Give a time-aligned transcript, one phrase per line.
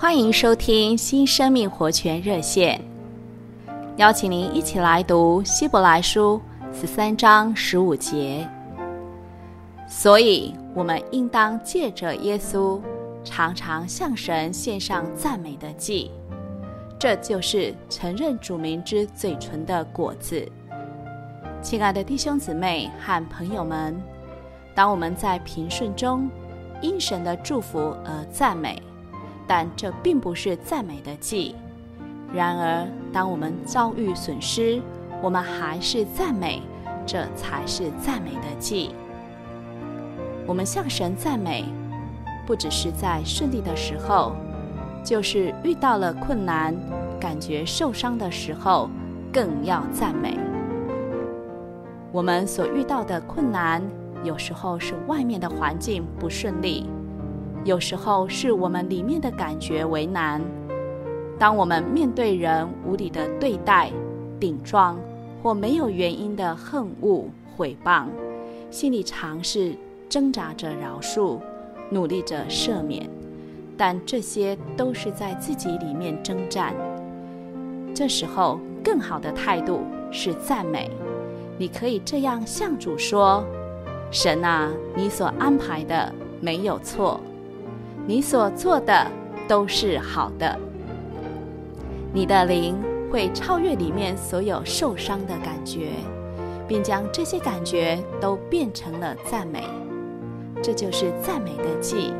[0.00, 2.80] 欢迎收听新生命活泉热线，
[3.98, 6.40] 邀请您一起来读希伯来书
[6.72, 8.48] 十三章十五节。
[9.86, 12.80] 所以，我们应当借着耶稣，
[13.22, 16.10] 常常向神献上赞美的祭，
[16.98, 20.50] 这就是承认主名之嘴唇的果子。
[21.60, 24.02] 亲爱的弟兄姊妹和朋友们，
[24.74, 26.26] 当我们在平顺中
[26.80, 28.82] 因神的祝福而赞美。
[29.52, 31.56] 但这并不是赞美的祭。
[32.32, 34.80] 然而，当我们遭遇损失，
[35.20, 36.62] 我们还是赞美，
[37.04, 38.94] 这才是赞美的祭。
[40.46, 41.64] 我们向神赞美，
[42.46, 44.36] 不只是在顺利的时候，
[45.04, 46.72] 就是遇到了困难、
[47.18, 48.88] 感觉受伤的时候，
[49.32, 50.38] 更要赞美。
[52.12, 53.82] 我们所遇到的困难，
[54.22, 56.88] 有时候是外面的环境不顺利。
[57.64, 60.40] 有时候是我们里面的感觉为难。
[61.38, 63.90] 当我们面对人无理的对待、
[64.38, 64.98] 顶撞
[65.42, 67.24] 或没有原因的恨恶、
[67.56, 68.06] 毁谤，
[68.70, 69.74] 心里常是
[70.08, 71.38] 挣扎着饶恕，
[71.90, 73.08] 努力着赦免，
[73.76, 76.74] 但这些都是在自己里面征战。
[77.94, 79.80] 这时候，更好的态度
[80.10, 80.90] 是赞美。
[81.58, 83.44] 你可以这样向主说
[84.10, 87.20] ：“神啊，你所安排的没有错。”
[88.06, 89.06] 你所做的
[89.46, 90.58] 都是好的，
[92.12, 92.76] 你的灵
[93.10, 95.90] 会超越里面所有受伤的感觉，
[96.66, 99.64] 并将这些感觉都变成了赞美。
[100.62, 102.12] 这就是赞美的祭，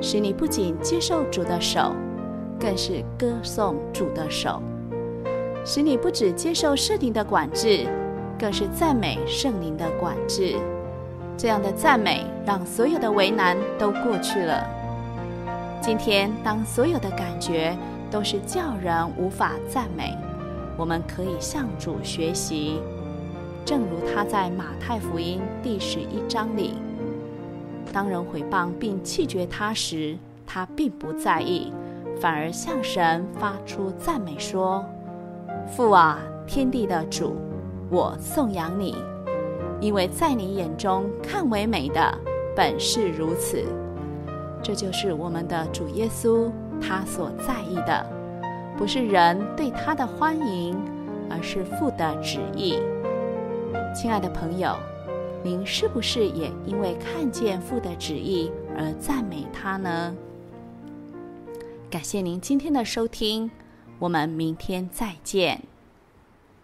[0.00, 1.94] 使你不仅接受主的手，
[2.60, 4.60] 更是歌颂主的手；
[5.64, 7.86] 使你不只接受圣灵的管制，
[8.38, 10.56] 更是赞美圣灵的管制。
[11.38, 14.66] 这样的赞美，让所有的为难都过去了。
[15.80, 17.78] 今天，当所有的感觉
[18.10, 20.18] 都是叫人无法赞美，
[20.76, 22.80] 我们可以向主学习，
[23.64, 26.74] 正如他在马太福音第十一章里，
[27.92, 31.72] 当人毁谤并弃绝他时，他并不在意，
[32.20, 34.84] 反而向神发出赞美说
[35.70, 36.18] ：“父啊，
[36.48, 37.36] 天地的主，
[37.90, 38.96] 我颂扬你。”
[39.80, 42.18] 因为在你眼中看为美的
[42.56, 43.64] 本是如此，
[44.62, 46.50] 这就是我们的主耶稣，
[46.80, 48.06] 他所在意的，
[48.76, 50.76] 不是人对他的欢迎，
[51.30, 52.78] 而是父的旨意。
[53.94, 54.76] 亲爱的朋友，
[55.42, 60.14] 您是不是也因为看见父的旨意而赞美他呢？
[61.88, 63.50] 感谢您今天的收听，
[63.98, 65.62] 我们明天再见。